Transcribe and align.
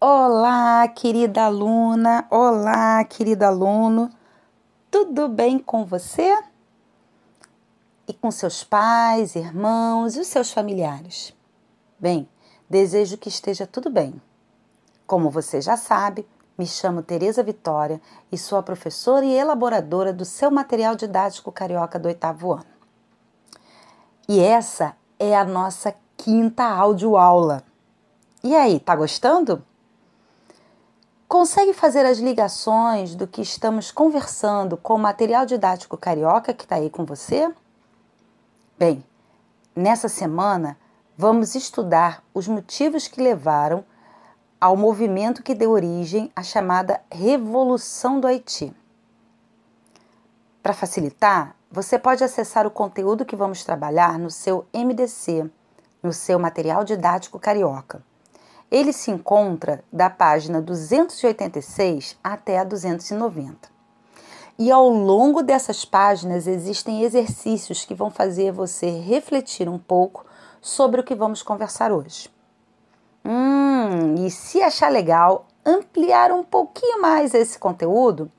Olá, 0.00 0.86
querida 0.86 1.46
aluna, 1.46 2.24
olá, 2.30 3.02
querido 3.02 3.44
aluno, 3.44 4.08
tudo 4.88 5.26
bem 5.26 5.58
com 5.58 5.84
você? 5.84 6.38
E 8.06 8.14
com 8.14 8.30
seus 8.30 8.62
pais, 8.62 9.34
irmãos 9.34 10.14
e 10.14 10.20
os 10.20 10.28
seus 10.28 10.52
familiares? 10.52 11.34
Bem, 11.98 12.28
desejo 12.70 13.18
que 13.18 13.28
esteja 13.28 13.66
tudo 13.66 13.90
bem. 13.90 14.22
Como 15.04 15.30
você 15.30 15.60
já 15.60 15.76
sabe, 15.76 16.24
me 16.56 16.64
chamo 16.64 17.02
Tereza 17.02 17.42
Vitória 17.42 18.00
e 18.30 18.38
sou 18.38 18.56
a 18.56 18.62
professora 18.62 19.24
e 19.24 19.34
elaboradora 19.34 20.12
do 20.12 20.24
seu 20.24 20.48
material 20.48 20.94
didático 20.94 21.50
carioca 21.50 21.98
do 21.98 22.06
oitavo 22.06 22.52
ano. 22.52 22.66
E 24.28 24.38
essa 24.38 24.94
é 25.18 25.36
a 25.36 25.44
nossa 25.44 25.92
quinta 26.16 26.62
audioaula. 26.62 27.64
E 28.44 28.54
aí, 28.54 28.78
tá 28.78 28.94
gostando? 28.94 29.66
Consegue 31.28 31.74
fazer 31.74 32.06
as 32.06 32.16
ligações 32.16 33.14
do 33.14 33.26
que 33.26 33.42
estamos 33.42 33.90
conversando 33.90 34.78
com 34.78 34.94
o 34.94 34.98
material 34.98 35.44
didático 35.44 35.94
carioca 35.94 36.54
que 36.54 36.64
está 36.64 36.76
aí 36.76 36.88
com 36.88 37.04
você? 37.04 37.52
Bem, 38.78 39.04
nessa 39.76 40.08
semana 40.08 40.78
vamos 41.14 41.54
estudar 41.54 42.24
os 42.32 42.48
motivos 42.48 43.06
que 43.06 43.20
levaram 43.20 43.84
ao 44.58 44.74
movimento 44.74 45.42
que 45.42 45.54
deu 45.54 45.70
origem 45.70 46.32
à 46.34 46.42
chamada 46.42 46.98
Revolução 47.12 48.18
do 48.18 48.26
Haiti. 48.26 48.74
Para 50.62 50.72
facilitar, 50.72 51.54
você 51.70 51.98
pode 51.98 52.24
acessar 52.24 52.66
o 52.66 52.70
conteúdo 52.70 53.26
que 53.26 53.36
vamos 53.36 53.62
trabalhar 53.62 54.18
no 54.18 54.30
seu 54.30 54.66
MDC, 54.72 55.50
no 56.02 56.10
seu 56.10 56.38
material 56.38 56.84
didático 56.84 57.38
carioca. 57.38 58.02
Ele 58.70 58.92
se 58.92 59.10
encontra 59.10 59.82
da 59.92 60.10
página 60.10 60.60
286 60.60 62.18
até 62.22 62.58
a 62.58 62.64
290. 62.64 63.68
E 64.58 64.70
ao 64.70 64.88
longo 64.88 65.42
dessas 65.42 65.84
páginas 65.84 66.46
existem 66.46 67.02
exercícios 67.02 67.84
que 67.84 67.94
vão 67.94 68.10
fazer 68.10 68.52
você 68.52 68.90
refletir 68.90 69.68
um 69.68 69.78
pouco 69.78 70.26
sobre 70.60 71.00
o 71.00 71.04
que 71.04 71.14
vamos 71.14 71.42
conversar 71.42 71.92
hoje. 71.92 72.28
Hum, 73.24 74.26
e 74.26 74.30
se 74.30 74.60
achar 74.60 74.90
legal 74.90 75.46
ampliar 75.64 76.32
um 76.32 76.42
pouquinho 76.42 77.00
mais 77.00 77.34
esse 77.34 77.58
conteúdo, 77.58 78.30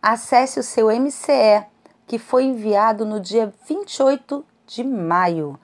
acesse 0.00 0.58
o 0.58 0.62
seu 0.62 0.88
MCE, 0.88 1.64
que 2.06 2.18
foi 2.18 2.44
enviado 2.44 3.04
no 3.04 3.20
dia 3.20 3.52
28 3.68 4.44
de 4.66 4.82
maio, 4.82 5.58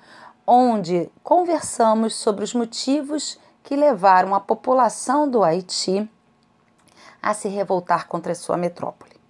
onde 0.47 1.11
conversamos 1.23 2.15
sobre 2.15 2.45
os 2.45 2.53
motivos 2.55 3.39
que 3.67 3.75
levaram 3.75 4.33
a 4.33 4.39
população 4.39 5.29
do 5.29 5.43
Haiti 5.43 6.09
a 7.21 7.35
se 7.35 7.49
revoltar 7.49 8.07
contra 8.07 8.33
sua 8.33 8.57
metrópole. 8.57 9.21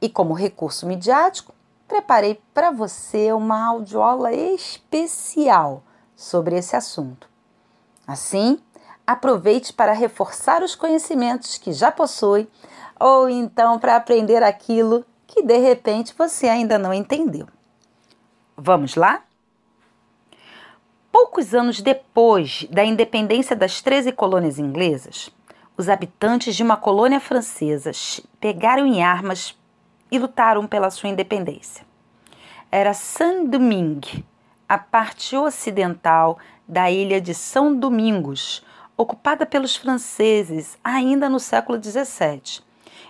E 0.00 0.08
como 0.08 0.34
recurso 0.34 0.86
midiático, 0.86 1.52
preparei 1.88 2.40
para 2.54 2.70
você 2.70 3.32
uma 3.32 3.66
audiola 3.66 4.32
especial 4.32 5.82
sobre 6.14 6.56
esse 6.56 6.76
assunto. 6.76 7.28
Assim, 8.06 8.60
aproveite 9.04 9.72
para 9.72 9.92
reforçar 9.92 10.62
os 10.62 10.76
conhecimentos 10.76 11.58
que 11.58 11.72
já 11.72 11.90
possui 11.90 12.48
ou 13.00 13.28
então 13.28 13.80
para 13.80 13.96
aprender 13.96 14.44
aquilo 14.44 15.04
que 15.26 15.42
de 15.42 15.58
repente 15.58 16.14
você 16.16 16.48
ainda 16.48 16.78
não 16.78 16.94
entendeu. 16.94 17.48
Vamos 18.56 18.94
lá? 18.94 19.24
Poucos 21.12 21.54
anos 21.54 21.80
depois 21.80 22.66
da 22.70 22.84
independência 22.84 23.56
das 23.56 23.82
13 23.82 24.12
colônias 24.12 24.60
inglesas, 24.60 25.28
os 25.76 25.88
habitantes 25.88 26.54
de 26.54 26.62
uma 26.62 26.76
colônia 26.76 27.18
francesa 27.18 27.90
pegaram 28.38 28.86
em 28.86 29.02
armas 29.02 29.58
e 30.08 30.18
lutaram 30.18 30.68
pela 30.68 30.88
sua 30.88 31.08
independência. 31.08 31.84
Era 32.70 32.94
Saint-Domingue, 32.94 34.24
a 34.68 34.78
parte 34.78 35.36
ocidental 35.36 36.38
da 36.66 36.88
ilha 36.88 37.20
de 37.20 37.34
São 37.34 37.74
Domingos, 37.74 38.64
ocupada 38.96 39.44
pelos 39.44 39.74
franceses 39.74 40.78
ainda 40.84 41.28
no 41.28 41.40
século 41.40 41.82
XVII 41.82 42.62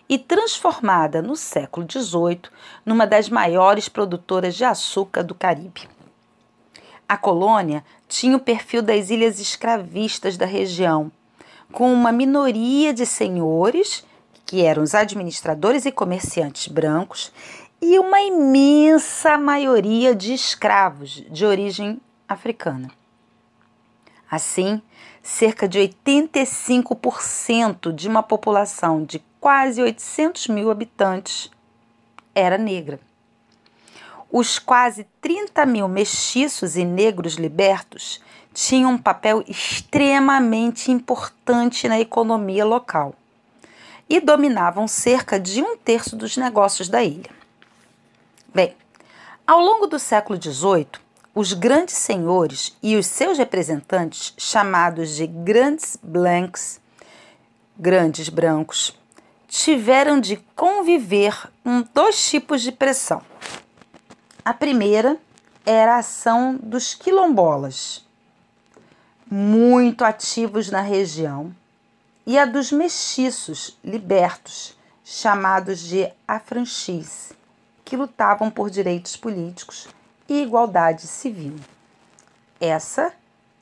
e 0.09 0.17
transformada 0.17 1.21
no 1.21 1.37
século 1.37 1.87
XVIII 1.87 2.43
numa 2.87 3.07
das 3.07 3.29
maiores 3.29 3.91
produtoras 3.91 4.55
de 4.55 4.65
açúcar 4.65 5.23
do 5.23 5.35
Caribe. 5.35 6.00
A 7.11 7.17
colônia 7.17 7.83
tinha 8.07 8.37
o 8.37 8.41
perfil 8.41 8.83
das 8.83 9.11
ilhas 9.11 9.41
escravistas 9.41 10.37
da 10.37 10.47
região, 10.47 11.11
com 11.73 11.93
uma 11.93 12.13
minoria 12.13 12.95
de 12.95 13.05
senhores, 13.05 14.07
que 14.47 14.63
eram 14.63 14.85
os 14.85 14.95
administradores 14.95 15.87
e 15.87 15.91
comerciantes 15.91 16.69
brancos, 16.69 17.33
e 17.83 17.99
uma 17.99 18.21
imensa 18.21 19.37
maioria 19.37 20.15
de 20.15 20.33
escravos 20.33 21.25
de 21.29 21.45
origem 21.45 22.01
africana. 22.29 22.89
Assim, 24.31 24.81
cerca 25.21 25.67
de 25.67 25.81
85% 25.81 27.93
de 27.93 28.07
uma 28.07 28.23
população 28.23 29.03
de 29.03 29.21
quase 29.41 29.83
800 29.83 30.47
mil 30.47 30.71
habitantes 30.71 31.51
era 32.33 32.57
negra. 32.57 33.01
Os 34.33 34.61
quase 34.61 35.07
30 35.21 35.67
mil 35.67 35.89
mestiços 35.89 36.77
e 36.77 36.85
negros 36.85 37.35
libertos 37.35 38.21
tinham 38.55 38.93
um 38.93 38.99
papel 38.99 39.43
extremamente 39.49 40.93
importante 40.93 41.89
na 41.89 41.99
economia 41.99 42.65
local 42.65 43.15
e 44.09 44.21
dominavam 44.21 44.87
cerca 44.87 45.39
de 45.39 45.63
um 45.63 45.77
terço 45.77 46.15
dos 46.15 46.37
negócios 46.37 46.89
da 46.89 47.03
ilha. 47.03 47.31
Bem, 48.55 48.75
ao 49.47 49.61
longo 49.61 49.87
do 49.87 49.99
século 49.99 50.41
XVIII, 50.41 50.87
os 51.35 51.53
grandes 51.53 51.95
senhores 51.95 52.77
e 52.83 52.97
os 52.97 53.07
seus 53.07 53.39
representantes, 53.39 54.35
chamados 54.37 55.15
de 55.15 55.27
grandes 55.27 55.97
blancs, 56.03 56.81
grandes 57.77 58.29
brancos, 58.29 58.97
tiveram 59.49 60.21
de 60.21 60.37
conviver 60.55 61.51
com 61.65 61.85
dois 61.95 62.29
tipos 62.29 62.63
de 62.63 62.71
pressão. 62.73 63.23
A 64.43 64.55
primeira 64.55 65.19
era 65.67 65.97
a 65.97 65.99
ação 65.99 66.59
dos 66.63 66.95
quilombolas, 66.95 68.03
muito 69.31 70.03
ativos 70.03 70.71
na 70.71 70.81
região, 70.81 71.55
e 72.27 72.39
a 72.39 72.47
dos 72.47 72.73
mestiços 72.73 73.79
libertos, 73.85 74.79
chamados 75.05 75.81
de 75.81 76.11
afranchis, 76.27 77.33
que 77.85 77.99
lutavam 77.99 78.51
por 78.51 78.71
direitos 78.71 79.15
políticos 79.15 79.87
e 80.27 80.43
igualdade 80.43 81.07
civil. 81.07 81.57
Essa 82.59 83.13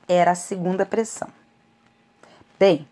era 0.07 0.31
a 0.31 0.35
segunda 0.35 0.85
pressão. 0.85 1.27
Bem, 2.57 2.87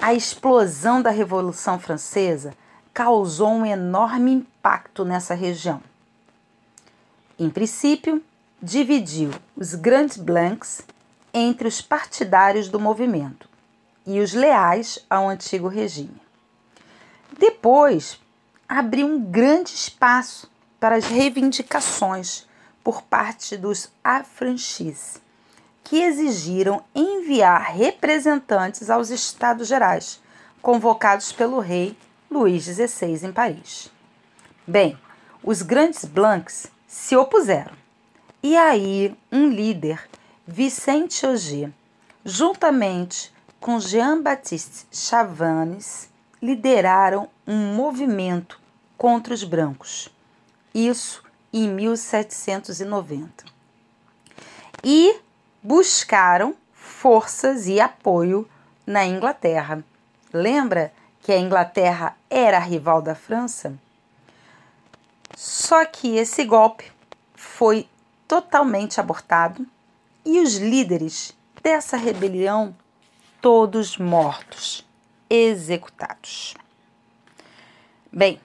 a 0.00 0.14
explosão 0.14 1.02
da 1.02 1.10
Revolução 1.10 1.78
Francesa 1.78 2.54
causou 2.94 3.50
um 3.50 3.66
enorme 3.66 4.32
impacto 4.32 5.04
nessa 5.04 5.34
região. 5.34 5.82
Em 7.38 7.50
princípio, 7.50 8.22
dividiu 8.62 9.30
os 9.54 9.74
grandes 9.74 10.16
blancs 10.16 10.82
entre 11.34 11.68
os 11.68 11.82
partidários 11.82 12.68
do 12.68 12.80
movimento 12.80 13.46
e 14.06 14.20
os 14.20 14.32
leais 14.32 14.98
ao 15.10 15.28
antigo 15.28 15.68
regime. 15.68 16.20
Depois, 17.38 18.18
abriu 18.66 19.06
um 19.06 19.20
grande 19.20 19.74
espaço 19.74 20.50
para 20.80 20.96
as 20.96 21.04
reivindicações 21.04 22.46
por 22.82 23.02
parte 23.02 23.56
dos 23.56 23.90
afranchis 24.02 25.20
que 25.84 26.02
exigiram 26.02 26.82
enviar 26.94 27.72
representantes 27.72 28.90
aos 28.90 29.10
Estados 29.10 29.68
Gerais, 29.68 30.20
convocados 30.62 31.32
pelo 31.32 31.60
rei 31.60 31.96
Luís 32.30 32.64
XVI 32.64 33.26
em 33.26 33.32
Paris. 33.32 33.90
Bem, 34.66 34.98
os 35.44 35.62
grandes 35.62 36.04
blancs 36.04 36.66
se 36.86 37.16
opuseram. 37.16 37.74
E 38.42 38.56
aí, 38.56 39.16
um 39.30 39.48
líder, 39.48 40.08
Vicente 40.46 41.26
Auger, 41.26 41.70
juntamente 42.24 43.32
com 43.58 43.80
Jean-Baptiste 43.80 44.86
Chavannes, 44.92 46.08
lideraram 46.40 47.28
um 47.46 47.74
movimento 47.74 48.60
contra 48.96 49.34
os 49.34 49.42
brancos. 49.42 50.08
Isso 50.74 51.22
em 51.52 51.68
1790. 51.68 53.44
E 54.84 55.18
buscaram 55.62 56.54
forças 56.72 57.66
e 57.66 57.80
apoio 57.80 58.48
na 58.86 59.04
Inglaterra. 59.04 59.82
Lembra 60.32 60.92
que 61.20 61.32
a 61.32 61.38
Inglaterra 61.38 62.16
era 62.30 62.58
a 62.58 62.60
rival 62.60 63.02
da 63.02 63.14
França? 63.14 63.76
Só 65.36 65.84
que 65.84 66.16
esse 66.16 66.44
golpe 66.46 66.90
foi 67.34 67.86
totalmente 68.26 68.98
abortado 68.98 69.66
e 70.24 70.40
os 70.40 70.56
líderes 70.56 71.36
dessa 71.62 71.98
rebelião 71.98 72.74
todos 73.38 73.98
mortos 73.98 74.82
executados. 75.28 76.54
Bem, 78.10 78.40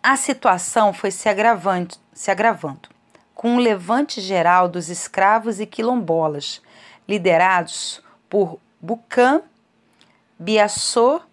a 0.00 0.16
situação 0.16 0.92
foi 0.92 1.10
se 1.10 1.28
agravando, 1.28 1.96
se 2.12 2.30
agravando, 2.30 2.90
com 3.34 3.56
um 3.56 3.58
levante 3.58 4.20
geral 4.20 4.68
dos 4.68 4.88
escravos 4.88 5.58
e 5.58 5.66
quilombolas, 5.66 6.62
liderados 7.08 8.00
por 8.30 8.60
Bucan, 8.80 9.42
Biassot 10.38 11.24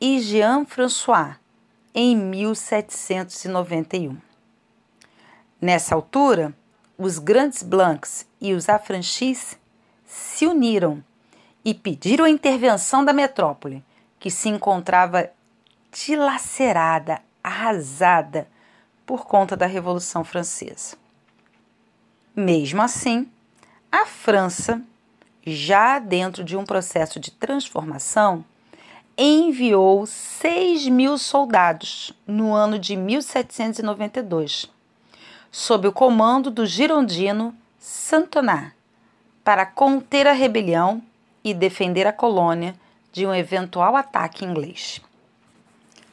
e 0.00 0.18
Jean-François, 0.18 1.36
em 1.94 2.16
1791. 2.16 4.25
Nessa 5.60 5.94
altura, 5.94 6.54
os 6.98 7.18
grandes 7.18 7.62
blancs 7.62 8.26
e 8.40 8.52
os 8.52 8.68
affranchis 8.68 9.58
se 10.04 10.46
uniram 10.46 11.02
e 11.64 11.72
pediram 11.72 12.24
a 12.24 12.30
intervenção 12.30 13.04
da 13.04 13.12
metrópole, 13.12 13.82
que 14.20 14.30
se 14.30 14.48
encontrava 14.48 15.30
dilacerada, 15.90 17.20
arrasada 17.42 18.46
por 19.06 19.26
conta 19.26 19.56
da 19.56 19.66
Revolução 19.66 20.24
Francesa. 20.24 20.96
Mesmo 22.34 22.82
assim, 22.82 23.26
a 23.90 24.04
França, 24.04 24.82
já 25.46 25.98
dentro 25.98 26.44
de 26.44 26.56
um 26.56 26.64
processo 26.64 27.18
de 27.18 27.30
transformação, 27.30 28.44
enviou 29.16 30.04
6 30.04 30.88
mil 30.88 31.16
soldados 31.16 32.12
no 32.26 32.52
ano 32.52 32.78
de 32.78 32.94
1792, 32.94 34.70
sob 35.58 35.88
o 35.88 35.92
comando 35.92 36.50
do 36.50 36.66
girondino 36.66 37.56
Santoná, 37.78 38.72
para 39.42 39.64
conter 39.64 40.26
a 40.26 40.32
rebelião 40.32 41.02
e 41.42 41.54
defender 41.54 42.06
a 42.06 42.12
colônia 42.12 42.74
de 43.10 43.26
um 43.26 43.34
eventual 43.34 43.96
ataque 43.96 44.44
inglês. 44.44 45.00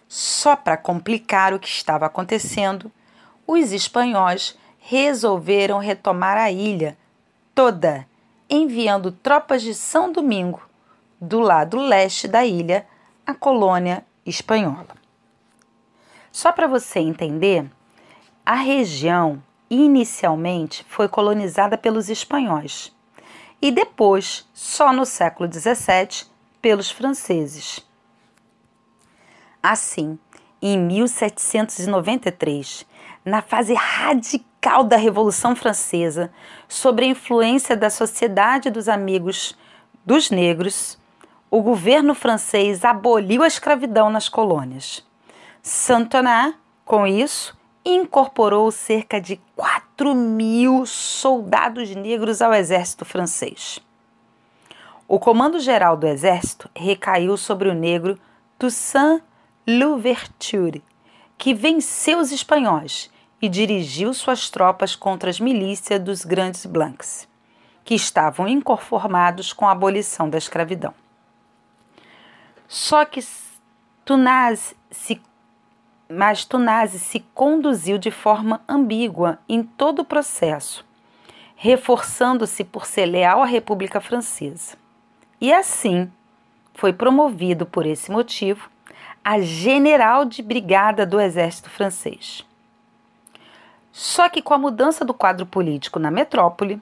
Só 0.07 0.55
para 0.55 0.77
complicar 0.77 1.53
o 1.53 1.59
que 1.59 1.67
estava 1.67 2.05
acontecendo, 2.05 2.89
os 3.45 3.73
espanhóis 3.73 4.57
resolveram 4.79 5.77
retomar 5.77 6.37
a 6.37 6.49
ilha 6.49 6.97
toda, 7.53 8.07
enviando 8.49 9.11
tropas 9.11 9.61
de 9.61 9.73
São 9.73 10.09
Domingo, 10.09 10.61
do 11.19 11.41
lado 11.41 11.75
leste 11.81 12.29
da 12.29 12.45
ilha, 12.45 12.87
à 13.27 13.33
colônia 13.33 14.05
espanhola. 14.25 14.95
Só 16.31 16.49
para 16.53 16.65
você 16.65 16.99
entender, 16.99 17.69
a 18.45 18.55
região 18.55 19.41
inicialmente 19.69 20.85
foi 20.89 21.07
colonizada 21.07 21.77
pelos 21.77 22.09
espanhóis 22.09 22.93
e 23.61 23.71
depois, 23.71 24.45
só 24.53 24.91
no 24.91 25.05
século 25.05 25.49
XVII, 25.51 26.25
pelos 26.61 26.91
franceses. 26.91 27.79
Assim, 29.61 30.19
em 30.61 30.77
1793, 30.77 32.85
na 33.23 33.41
fase 33.41 33.73
radical 33.73 34.83
da 34.83 34.97
Revolução 34.97 35.55
Francesa, 35.55 36.29
sob 36.67 37.01
a 37.01 37.07
influência 37.07 37.77
da 37.77 37.89
Sociedade 37.89 38.69
dos 38.69 38.89
Amigos 38.89 39.57
dos 40.05 40.29
Negros, 40.29 40.99
o 41.49 41.61
governo 41.61 42.13
francês 42.13 42.83
aboliu 42.83 43.43
a 43.43 43.47
escravidão 43.47 44.09
nas 44.09 44.27
colônias. 44.27 45.07
Santoná, 45.61 46.55
com 46.83 47.07
isso, 47.07 47.55
incorporou 47.85 48.71
cerca 48.71 49.19
de 49.19 49.39
4 49.55 50.15
mil 50.15 50.85
soldados 50.85 51.93
negros 51.95 52.41
ao 52.41 52.53
exército 52.53 53.03
francês. 53.05 53.79
O 55.07 55.19
comando 55.19 55.59
geral 55.59 55.97
do 55.97 56.07
exército 56.07 56.69
recaiu 56.75 57.35
sobre 57.37 57.69
o 57.69 57.73
negro 57.73 58.17
Toussaint 58.57 59.21
Louverture, 59.67 60.83
que 61.37 61.53
venceu 61.53 62.19
os 62.19 62.31
espanhóis 62.31 63.11
e 63.41 63.49
dirigiu 63.49 64.13
suas 64.13 64.49
tropas 64.49 64.95
contra 64.95 65.29
as 65.29 65.39
milícias 65.39 65.99
dos 65.99 66.23
Grandes 66.23 66.65
Blancs, 66.65 67.27
que 67.83 67.93
estavam 67.93 68.47
inconformados 68.47 69.51
com 69.51 69.67
a 69.67 69.71
abolição 69.71 70.29
da 70.29 70.37
escravidão. 70.37 70.93
Só 72.67 73.03
que 73.03 73.19
Tunaz 74.05 74.73
se 74.89 75.21
mas 76.09 76.45
Tunasi 76.45 76.99
se 76.99 77.19
conduziu 77.33 77.97
de 77.97 78.11
forma 78.11 78.61
ambígua 78.67 79.39
em 79.47 79.63
todo 79.63 79.99
o 79.99 80.05
processo, 80.05 80.85
reforçando-se 81.55 82.63
por 82.63 82.85
ser 82.85 83.05
leal 83.05 83.41
à 83.41 83.45
República 83.45 84.01
Francesa. 84.01 84.77
E 85.39 85.51
assim 85.51 86.11
foi 86.73 86.93
promovido 86.93 87.65
por 87.65 87.85
esse 87.85 88.11
motivo 88.11 88.69
a 89.23 89.39
general 89.39 90.25
de 90.25 90.41
brigada 90.41 91.05
do 91.05 91.19
exército 91.19 91.69
francês. 91.69 92.45
Só 93.91 94.27
que 94.27 94.41
com 94.41 94.53
a 94.53 94.57
mudança 94.57 95.05
do 95.05 95.13
quadro 95.13 95.45
político 95.45 95.99
na 95.99 96.11
metrópole, 96.11 96.81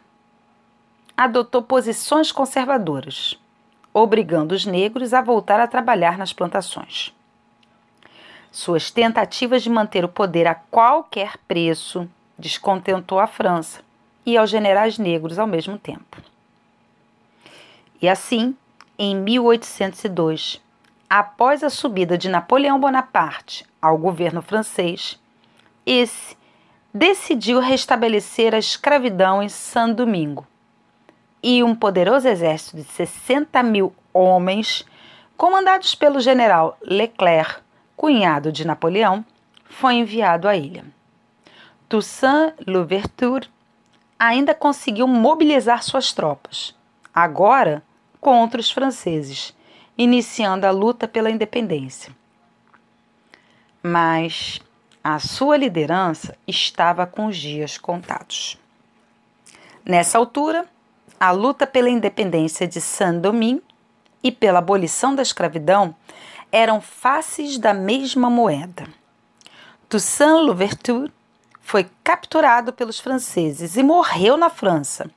adotou 1.15 1.61
posições 1.61 2.31
conservadoras, 2.31 3.37
obrigando 3.93 4.55
os 4.55 4.65
negros 4.65 5.13
a 5.13 5.21
voltar 5.21 5.59
a 5.59 5.67
trabalhar 5.67 6.17
nas 6.17 6.33
plantações. 6.33 7.13
Suas 8.51 8.91
tentativas 8.91 9.63
de 9.63 9.69
manter 9.69 10.03
o 10.03 10.09
poder 10.09 10.45
a 10.45 10.55
qualquer 10.55 11.37
preço 11.47 12.07
descontentou 12.37 13.17
a 13.17 13.25
França 13.25 13.79
e 14.25 14.37
aos 14.37 14.49
generais 14.49 14.97
negros 14.97 15.39
ao 15.39 15.47
mesmo 15.47 15.77
tempo. 15.77 16.17
E 18.01 18.09
assim, 18.09 18.55
em 18.99 19.15
1802, 19.15 20.61
após 21.09 21.63
a 21.63 21.69
subida 21.69 22.17
de 22.17 22.27
Napoleão 22.27 22.79
Bonaparte 22.79 23.65
ao 23.81 23.97
governo 23.97 24.41
francês, 24.41 25.17
esse 25.85 26.35
decidiu 26.93 27.59
restabelecer 27.59 28.53
a 28.53 28.59
escravidão 28.59 29.41
em 29.41 29.47
Saint-Domingo. 29.47 30.45
E 31.41 31.63
um 31.63 31.73
poderoso 31.73 32.27
exército 32.27 32.75
de 32.75 32.83
60 32.83 33.63
mil 33.63 33.95
homens, 34.13 34.85
comandados 35.37 35.95
pelo 35.95 36.19
general 36.19 36.77
Leclerc, 36.83 37.61
cunhado 38.01 38.51
de 38.51 38.65
Napoleão, 38.65 39.23
foi 39.63 39.93
enviado 39.93 40.47
à 40.47 40.55
ilha. 40.55 40.83
Toussaint 41.87 42.55
Louverture 42.65 43.47
ainda 44.17 44.55
conseguiu 44.55 45.05
mobilizar 45.07 45.83
suas 45.83 46.11
tropas, 46.11 46.75
agora 47.13 47.83
contra 48.19 48.59
os 48.59 48.71
franceses, 48.71 49.55
iniciando 49.95 50.65
a 50.65 50.71
luta 50.71 51.07
pela 51.07 51.29
independência. 51.29 52.11
Mas 53.83 54.59
a 55.03 55.19
sua 55.19 55.55
liderança 55.55 56.35
estava 56.47 57.05
com 57.05 57.27
os 57.27 57.37
dias 57.37 57.77
contados. 57.77 58.57
Nessa 59.85 60.17
altura, 60.17 60.65
a 61.19 61.29
luta 61.29 61.67
pela 61.67 61.87
independência 61.87 62.67
de 62.67 62.81
Saint-Domingue 62.81 63.63
e 64.23 64.31
pela 64.31 64.57
abolição 64.57 65.13
da 65.13 65.21
escravidão 65.21 65.95
eram 66.51 66.81
faces 66.81 67.57
da 67.57 67.73
mesma 67.73 68.29
moeda. 68.29 68.87
Toussaint 69.87 70.45
Louverture 70.45 71.11
foi 71.59 71.89
capturado 72.03 72.73
pelos 72.73 72.99
franceses 72.99 73.77
e 73.77 73.83
morreu 73.83 74.35
na 74.35 74.49
França, 74.49 75.09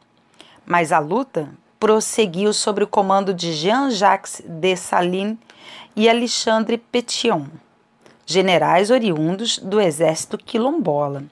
mas 0.64 0.92
a 0.92 0.98
luta 0.98 1.50
prosseguiu 1.80 2.52
sob 2.52 2.84
o 2.84 2.86
comando 2.86 3.34
de 3.34 3.52
Jean-Jacques 3.52 4.42
Dessalines 4.46 5.36
e 5.96 6.08
Alexandre 6.08 6.78
Pétion, 6.78 7.46
generais 8.24 8.90
oriundos 8.90 9.58
do 9.58 9.80
exército 9.80 10.38
quilombola. 10.38 11.24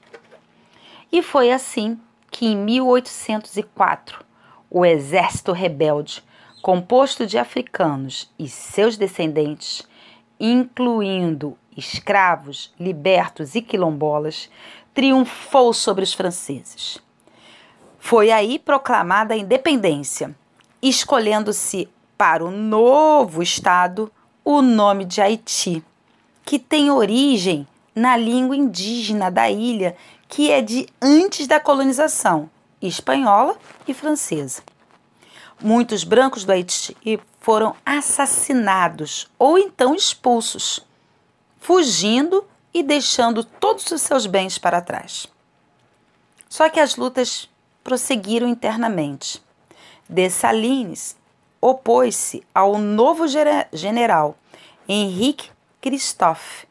E 1.11 1.21
foi 1.21 1.51
assim 1.51 1.99
que, 2.29 2.45
em 2.45 2.55
1804, 2.55 4.23
o 4.69 4.85
exército 4.85 5.51
rebelde, 5.51 6.23
composto 6.61 7.25
de 7.25 7.37
africanos 7.37 8.31
e 8.39 8.47
seus 8.47 8.97
descendentes, 8.97 9.87
incluindo 10.45 11.57
escravos, 11.77 12.73
libertos 12.77 13.55
e 13.55 13.61
quilombolas, 13.61 14.49
triunfou 14.93 15.71
sobre 15.71 16.03
os 16.03 16.13
franceses. 16.13 16.99
Foi 17.97 18.29
aí 18.29 18.59
proclamada 18.59 19.33
a 19.33 19.37
independência, 19.37 20.35
escolhendo-se 20.81 21.87
para 22.17 22.43
o 22.43 22.51
novo 22.51 23.41
Estado 23.41 24.11
o 24.43 24.61
nome 24.61 25.05
de 25.05 25.21
Haiti, 25.21 25.81
que 26.45 26.59
tem 26.59 26.91
origem 26.91 27.65
na 27.95 28.17
língua 28.17 28.57
indígena 28.57 29.31
da 29.31 29.49
ilha, 29.49 29.95
que 30.27 30.51
é 30.51 30.61
de 30.61 30.87
antes 31.01 31.47
da 31.47 31.57
colonização 31.57 32.49
espanhola 32.81 33.55
e 33.87 33.93
francesa. 33.93 34.61
Muitos 35.63 36.03
brancos 36.03 36.43
do 36.43 36.51
Haiti 36.51 36.93
foram 37.39 37.73
assassinados 37.85 39.29
ou 39.39 39.57
então 39.57 39.95
expulsos, 39.95 40.85
fugindo 41.57 42.45
e 42.73 42.83
deixando 42.83 43.45
todos 43.45 43.89
os 43.89 44.01
seus 44.01 44.25
bens 44.25 44.57
para 44.57 44.81
trás. 44.81 45.25
Só 46.49 46.69
que 46.69 46.81
as 46.81 46.97
lutas 46.97 47.49
prosseguiram 47.81 48.45
internamente. 48.45 49.41
Dessalines 50.09 51.15
opôs-se 51.61 52.45
ao 52.53 52.77
novo 52.77 53.25
general 53.71 54.37
Henrique 54.85 55.49
Christophe, 55.79 56.67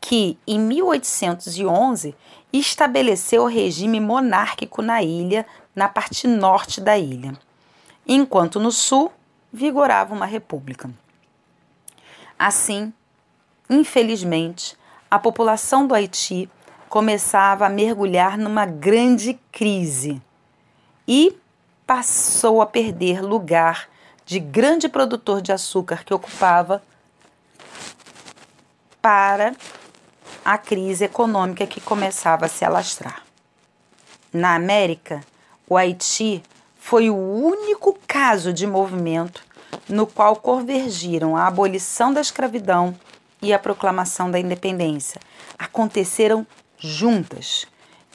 que 0.00 0.38
em 0.46 0.58
1811 0.58 2.16
estabeleceu 2.50 3.42
o 3.42 3.48
regime 3.48 4.00
monárquico 4.00 4.80
na 4.80 5.02
ilha, 5.02 5.44
na 5.76 5.90
parte 5.90 6.26
norte 6.26 6.80
da 6.80 6.96
ilha, 6.96 7.38
enquanto 8.12 8.58
no 8.58 8.72
sul 8.72 9.12
vigorava 9.52 10.12
uma 10.12 10.26
república. 10.26 10.90
Assim, 12.36 12.92
infelizmente, 13.68 14.76
a 15.08 15.16
população 15.16 15.86
do 15.86 15.94
Haiti 15.94 16.50
começava 16.88 17.66
a 17.66 17.68
mergulhar 17.68 18.36
numa 18.36 18.66
grande 18.66 19.38
crise 19.52 20.20
e 21.06 21.38
passou 21.86 22.60
a 22.60 22.66
perder 22.66 23.22
lugar 23.22 23.88
de 24.26 24.40
grande 24.40 24.88
produtor 24.88 25.40
de 25.40 25.52
açúcar 25.52 26.04
que 26.04 26.12
ocupava 26.12 26.82
para 29.00 29.54
a 30.44 30.58
crise 30.58 31.04
econômica 31.04 31.64
que 31.64 31.80
começava 31.80 32.46
a 32.46 32.48
se 32.48 32.64
alastrar. 32.64 33.22
Na 34.32 34.56
América, 34.56 35.20
o 35.68 35.76
Haiti 35.76 36.42
foi 36.90 37.08
o 37.08 37.14
único 37.14 37.96
caso 38.04 38.52
de 38.52 38.66
movimento 38.66 39.44
no 39.88 40.08
qual 40.08 40.34
convergiram 40.34 41.36
a 41.36 41.46
abolição 41.46 42.12
da 42.12 42.20
escravidão 42.20 42.98
e 43.40 43.52
a 43.52 43.60
proclamação 43.60 44.28
da 44.28 44.40
independência. 44.40 45.20
Aconteceram 45.56 46.44
juntas, 46.76 47.64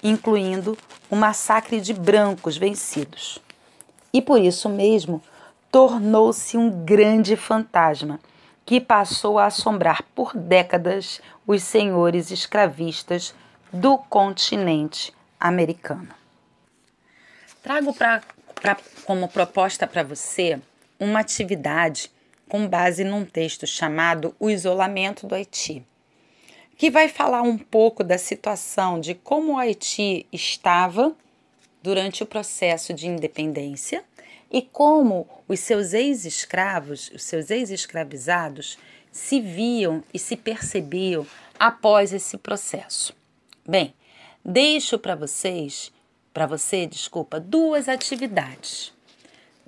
incluindo 0.03 0.77
o 1.09 1.15
massacre 1.15 1.79
de 1.79 1.93
brancos 1.93 2.57
vencidos. 2.57 3.39
E 4.11 4.21
por 4.21 4.41
isso 4.41 4.67
mesmo 4.67 5.23
tornou-se 5.71 6.57
um 6.57 6.69
grande 6.83 7.37
fantasma 7.37 8.19
que 8.65 8.81
passou 8.81 9.39
a 9.39 9.45
assombrar 9.45 10.03
por 10.13 10.35
décadas 10.35 11.21
os 11.47 11.63
senhores 11.63 12.29
escravistas 12.29 13.33
do 13.71 13.97
continente 13.97 15.13
americano. 15.39 16.09
Trago 17.63 17.93
pra, 17.93 18.21
pra, 18.65 18.77
como 19.05 19.27
proposta 19.27 19.85
para 19.85 20.01
você 20.01 20.59
uma 20.99 21.19
atividade 21.19 22.09
com 22.49 22.67
base 22.67 23.03
num 23.03 23.23
texto 23.23 23.67
chamado 23.67 24.35
O 24.39 24.49
Isolamento 24.49 25.27
do 25.27 25.35
Haiti, 25.35 25.85
que 26.75 26.89
vai 26.89 27.07
falar 27.07 27.43
um 27.43 27.59
pouco 27.59 28.03
da 28.03 28.17
situação 28.17 28.99
de 28.99 29.13
como 29.13 29.53
o 29.53 29.57
Haiti 29.59 30.25
estava 30.33 31.15
durante 31.83 32.23
o 32.23 32.25
processo 32.25 32.91
de 32.91 33.07
independência 33.07 34.03
e 34.51 34.63
como 34.63 35.27
os 35.47 35.59
seus 35.59 35.93
ex-escravos, 35.93 37.11
os 37.13 37.21
seus 37.21 37.51
ex-escravizados, 37.51 38.79
se 39.11 39.39
viam 39.39 40.03
e 40.11 40.17
se 40.17 40.35
percebiam 40.35 41.25
após 41.59 42.11
esse 42.11 42.35
processo. 42.35 43.15
Bem, 43.67 43.93
deixo 44.43 44.97
para 44.97 45.15
vocês, 45.15 45.91
para 46.35 46.45
você, 46.45 46.85
desculpa, 46.85 47.39
duas 47.39 47.87
atividades. 47.87 48.91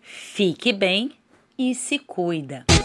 Fique 0.00 0.72
bem 0.72 1.12
e 1.58 1.74
se 1.74 1.98
cuida. 1.98 2.77